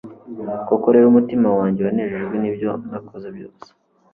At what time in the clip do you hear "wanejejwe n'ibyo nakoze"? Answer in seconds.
1.87-3.27